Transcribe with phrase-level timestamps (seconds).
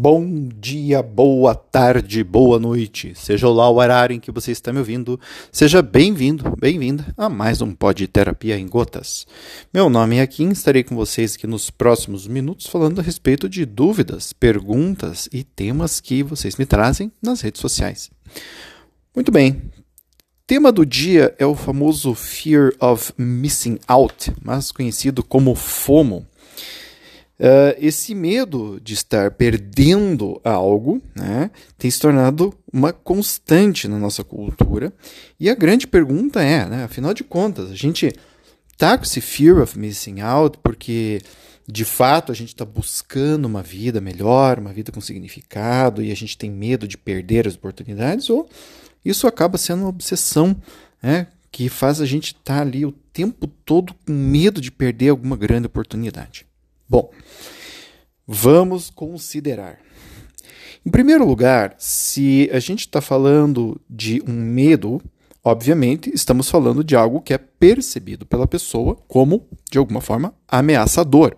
[0.00, 3.14] Bom dia, boa tarde, boa noite.
[3.16, 5.18] Seja lá o horário em que você está me ouvindo,
[5.50, 9.26] seja bem-vindo, bem-vinda a mais um Pod Terapia em Gotas.
[9.74, 13.66] Meu nome é Kim, estarei com vocês aqui nos próximos minutos falando a respeito de
[13.66, 18.08] dúvidas, perguntas e temas que vocês me trazem nas redes sociais.
[19.12, 19.60] Muito bem.
[20.46, 26.24] Tema do dia é o famoso Fear of Missing Out, mais conhecido como FOMO.
[27.38, 34.24] Uh, esse medo de estar perdendo algo né, tem se tornado uma constante na nossa
[34.24, 34.92] cultura.
[35.38, 38.12] E a grande pergunta é, né, afinal de contas, a gente
[38.76, 41.20] tá com esse fear of missing out porque
[41.68, 46.16] de fato a gente está buscando uma vida melhor, uma vida com significado e a
[46.16, 48.48] gente tem medo de perder as oportunidades ou
[49.04, 50.56] isso acaba sendo uma obsessão
[51.00, 55.10] né, que faz a gente estar tá ali o tempo todo com medo de perder
[55.10, 56.47] alguma grande oportunidade.
[56.88, 57.10] Bom,
[58.26, 59.78] vamos considerar.
[60.86, 65.02] Em primeiro lugar, se a gente está falando de um medo,
[65.44, 71.36] obviamente estamos falando de algo que é percebido pela pessoa como, de alguma forma, ameaçador,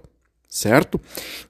[0.49, 1.01] certo?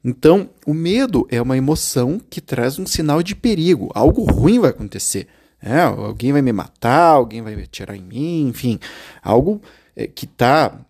[0.02, 4.70] Então, o medo é uma emoção que traz um sinal de perigo, algo ruim vai
[4.70, 5.26] acontecer.
[5.60, 8.78] É, alguém vai me matar, alguém vai atirar em mim, enfim,
[9.22, 9.60] algo
[9.94, 10.80] é, que está,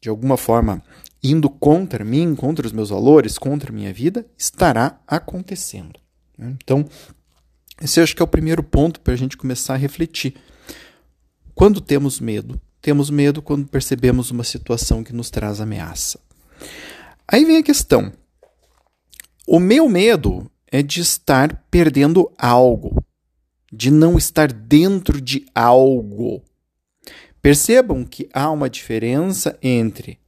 [0.00, 0.82] de alguma forma,
[1.22, 6.00] indo contra mim, contra os meus valores, contra a minha vida, estará acontecendo.
[6.36, 6.56] Né?
[6.62, 6.88] Então,
[7.80, 10.34] esse acho que é o primeiro ponto para a gente começar a refletir.
[11.54, 12.60] Quando temos medo?
[12.80, 16.18] Temos medo quando percebemos uma situação que nos traz ameaça.
[17.28, 18.12] Aí vem a questão.
[19.46, 23.04] O meu medo é de estar perdendo algo,
[23.70, 26.42] de não estar dentro de algo.
[27.42, 30.18] Percebam que há uma diferença entre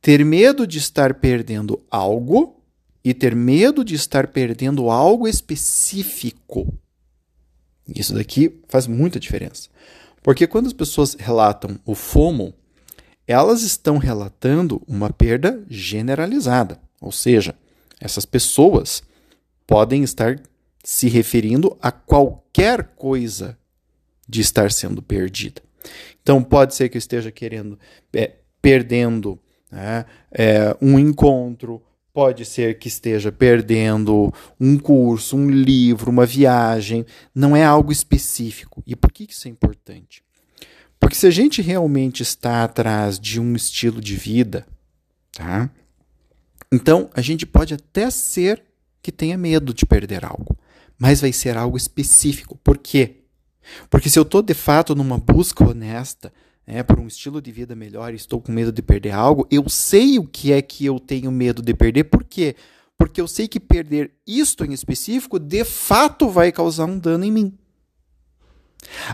[0.00, 2.62] ter medo de estar perdendo algo
[3.02, 6.72] e ter medo de estar perdendo algo específico.
[7.94, 9.68] Isso daqui faz muita diferença.
[10.22, 12.52] Porque quando as pessoas relatam o FOMO,
[13.26, 16.80] elas estão relatando uma perda generalizada.
[17.00, 17.54] Ou seja,
[18.00, 19.02] essas pessoas
[19.66, 20.40] podem estar
[20.84, 23.58] se referindo a qualquer coisa
[24.28, 25.65] de estar sendo perdida.
[26.22, 27.78] Então, pode ser que esteja querendo,
[28.14, 30.04] é, perdendo né?
[30.30, 31.82] É, um encontro
[32.12, 37.04] pode ser que esteja perdendo um curso, um livro, uma viagem.
[37.34, 38.82] Não é algo específico.
[38.86, 40.24] E por que isso é importante?
[40.98, 44.66] Porque se a gente realmente está atrás de um estilo de vida,
[45.32, 45.68] tá?
[46.72, 48.62] Então a gente pode até ser
[49.02, 50.58] que tenha medo de perder algo,
[50.98, 52.56] mas vai ser algo específico.
[52.64, 53.25] Por quê?
[53.88, 56.32] Porque se eu estou de fato numa busca honesta
[56.66, 59.68] né, por um estilo de vida melhor e estou com medo de perder algo, eu
[59.68, 62.04] sei o que é que eu tenho medo de perder.
[62.04, 62.56] Por quê?
[62.98, 67.32] Porque eu sei que perder isto em específico de fato vai causar um dano em
[67.32, 67.58] mim.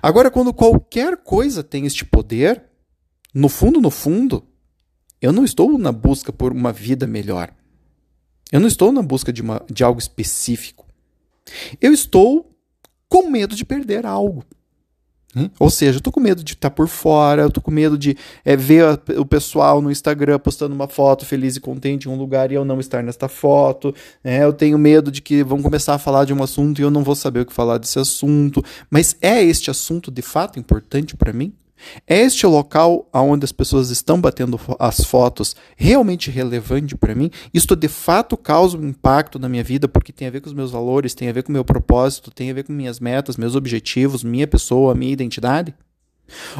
[0.03, 2.63] Agora, quando qualquer coisa tem este poder,
[3.35, 4.47] no fundo, no fundo,
[5.21, 7.55] eu não estou na busca por uma vida melhor.
[8.51, 10.87] Eu não estou na busca de, uma, de algo específico.
[11.81, 12.52] Eu estou
[13.13, 14.43] com medo de perder algo.
[15.37, 15.51] Hum?
[15.59, 17.99] Ou seja, eu tô com medo de estar tá por fora, eu tô com medo
[17.99, 22.11] de é, ver a, o pessoal no Instagram postando uma foto feliz e contente em
[22.11, 23.95] um lugar e eu não estar nesta foto.
[24.25, 24.43] Né?
[24.43, 27.05] Eu tenho medo de que vão começar a falar de um assunto e eu não
[27.05, 28.65] vou saber o que falar desse assunto.
[28.91, 31.53] Mas é este assunto de fato importante para mim?
[32.07, 37.31] É este local onde as pessoas estão batendo as fotos realmente relevante para mim?
[37.53, 40.55] Isto de fato causa um impacto na minha vida porque tem a ver com os
[40.55, 43.37] meus valores, tem a ver com o meu propósito, tem a ver com minhas metas,
[43.37, 45.75] meus objetivos, minha pessoa, minha identidade?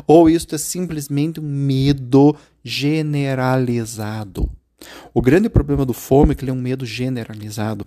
[0.07, 4.51] Ou isto é simplesmente um medo generalizado?
[5.15, 7.87] O grande problema do fome é que ele é um medo generalizado.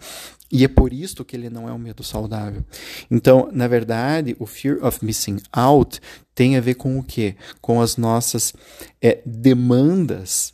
[0.51, 2.63] E é por isso que ele não é um medo saudável.
[3.09, 5.99] Então, na verdade, o fear of missing out
[6.33, 7.35] tem a ver com o quê?
[7.61, 8.53] Com as nossas
[9.01, 10.53] é, demandas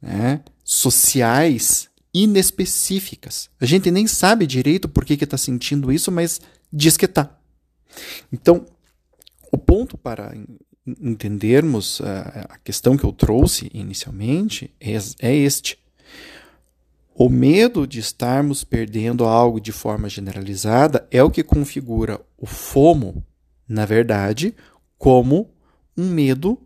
[0.00, 3.48] né, sociais inespecíficas.
[3.60, 6.40] A gente nem sabe direito por que está sentindo isso, mas
[6.72, 7.36] diz que está.
[8.32, 8.66] Então,
[9.50, 10.34] o ponto para
[10.86, 15.78] entendermos a, a questão que eu trouxe inicialmente é, é este.
[17.14, 23.22] O medo de estarmos perdendo algo de forma generalizada é o que configura o FOMO,
[23.68, 24.54] na verdade,
[24.96, 25.50] como
[25.96, 26.58] um medo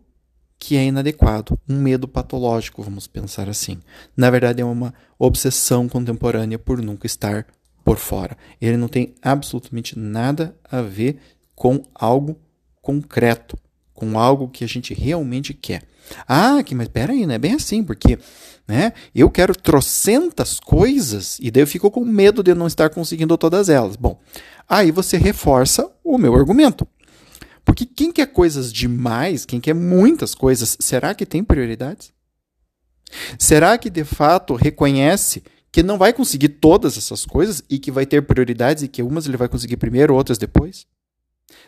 [0.57, 3.79] que é inadequado, um medo patológico, vamos pensar assim.
[4.15, 7.45] Na verdade, é uma obsessão contemporânea por nunca estar
[7.83, 8.37] por fora.
[8.59, 11.19] Ele não tem absolutamente nada a ver
[11.53, 12.39] com algo
[12.81, 13.57] concreto,
[13.97, 15.81] com algo que a gente realmente quer.
[16.27, 18.19] Ah, que, mas peraí, não é bem assim, porque
[18.67, 23.35] né, eu quero trocentas coisas e daí eu fico com medo de não estar conseguindo
[23.37, 23.95] todas elas.
[23.95, 24.21] Bom,
[24.69, 26.87] aí você reforça o meu argumento.
[27.65, 32.13] Porque quem quer coisas demais, quem quer muitas coisas, será que tem prioridades?
[33.39, 38.05] Será que de fato reconhece que não vai conseguir todas essas coisas e que vai
[38.05, 40.85] ter prioridades e que umas ele vai conseguir primeiro, outras depois?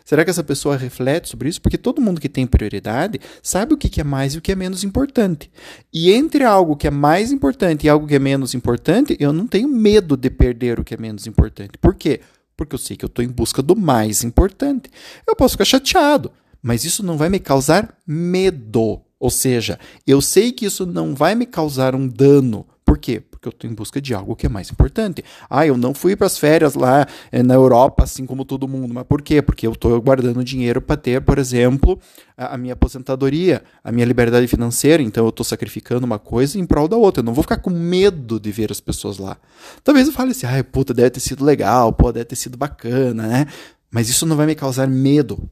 [0.04, 1.60] Será que essa pessoa reflete sobre isso?
[1.60, 4.54] Porque todo mundo que tem prioridade sabe o que é mais e o que é
[4.54, 5.50] menos importante.
[5.92, 9.46] E entre algo que é mais importante e algo que é menos importante, eu não
[9.46, 11.78] tenho medo de perder o que é menos importante.
[11.78, 12.20] Por quê?
[12.56, 14.90] Porque eu sei que eu estou em busca do mais importante.
[15.26, 16.30] Eu posso ficar chateado,
[16.62, 19.00] mas isso não vai me causar medo.
[19.18, 22.66] Ou seja, eu sei que isso não vai me causar um dano.
[22.84, 23.22] Por quê?
[23.40, 25.24] Porque eu estou em busca de algo que é mais importante.
[25.48, 28.92] Ah, eu não fui para as férias lá é, na Europa, assim como todo mundo.
[28.92, 29.40] Mas por quê?
[29.40, 31.98] Porque eu estou guardando dinheiro para ter, por exemplo,
[32.36, 35.02] a, a, minha aposentadoria, a minha liberdade financeira.
[35.02, 37.22] Então eu estou sacrificando uma coisa em prol da outra.
[37.22, 39.38] Eu não vou ficar com medo de ver as pessoas lá.
[39.82, 43.26] Talvez eu fale assim, ai, puta, deve ter sido legal, pô, deve ter sido bacana,
[43.26, 43.46] né?
[43.90, 45.48] Mas isso não vai me causar medo.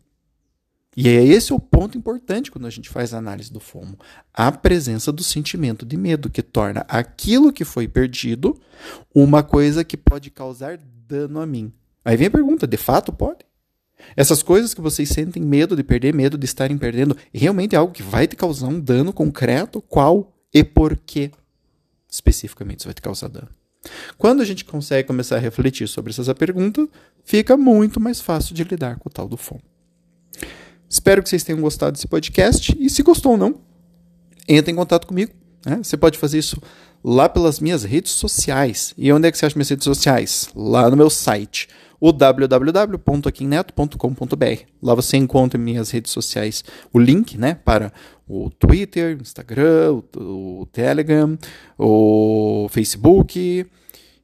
[1.01, 3.97] E é esse o ponto importante quando a gente faz a análise do FOMO.
[4.35, 8.61] A presença do sentimento de medo, que torna aquilo que foi perdido
[9.15, 11.73] uma coisa que pode causar dano a mim.
[12.05, 13.47] Aí vem a pergunta: de fato pode?
[14.17, 17.93] Essas coisas que vocês sentem medo de perder, medo de estarem perdendo, realmente é algo
[17.93, 19.81] que vai te causar um dano concreto?
[19.81, 21.31] Qual e por que
[22.11, 23.49] especificamente isso vai te causar dano?
[24.17, 26.89] Quando a gente consegue começar a refletir sobre essa pergunta,
[27.23, 29.63] fica muito mais fácil de lidar com o tal do FOMO.
[30.89, 32.75] Espero que vocês tenham gostado desse podcast.
[32.79, 33.57] E se gostou ou não,
[34.49, 35.33] entre em contato comigo.
[35.65, 35.81] Né?
[35.83, 36.61] Você pode fazer isso
[37.05, 38.95] lá pelas minhas redes sociais.
[38.97, 40.51] E onde é que você acha minhas redes sociais?
[40.55, 41.69] Lá no meu site,
[42.01, 44.63] o www.aquineto.com.br.
[44.83, 46.63] Lá você encontra minhas redes sociais,
[46.93, 47.93] o link né, para
[48.27, 51.37] o Twitter, Instagram, o, o Telegram,
[51.79, 53.67] o Facebook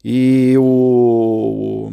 [0.04, 1.92] e o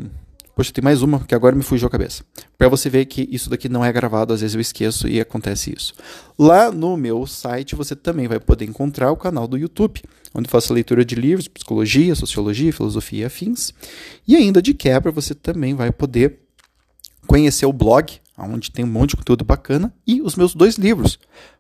[0.56, 2.24] Poxa, tem mais uma que agora me fugiu a cabeça.
[2.58, 5.74] Para você ver que isso daqui não é gravado, às vezes eu esqueço e acontece
[5.76, 5.94] isso.
[6.38, 10.02] Lá no meu site você também vai poder encontrar o canal do YouTube,
[10.34, 13.74] onde faço leitura de livros, psicologia, sociologia, filosofia e afins.
[14.28, 16.40] E ainda de quebra você também vai poder
[17.26, 21.18] conhecer o blog, onde tem um monte de conteúdo bacana, e os meus dois livros,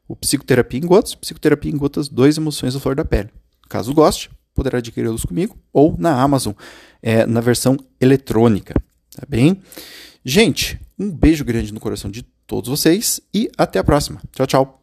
[0.07, 3.29] o Psicoterapia em Gotas, Psicoterapia em Gotas, Dois Emoções da Flor da Pele.
[3.69, 6.53] Caso goste, poderá adquiri-los comigo ou na Amazon,
[7.01, 8.73] é, na versão eletrônica.
[9.15, 9.61] Tá bem?
[10.23, 14.21] Gente, um beijo grande no coração de todos vocês e até a próxima.
[14.31, 14.80] Tchau, tchau.